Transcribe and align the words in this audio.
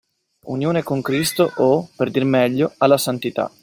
Unione 0.45 0.81
con 0.87 1.03
Cristo 1.03 1.43
o, 1.67 1.71
per 1.95 2.09
dir 2.09 2.25
meglio, 2.25 2.73
alla 2.79 2.97
santità 2.97 3.51